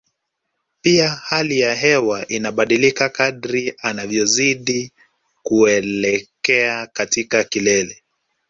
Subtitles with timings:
[0.81, 4.91] Pia hali ya hewa inabadilika kadri anavyozidi
[5.43, 8.03] kuelekea katika kilele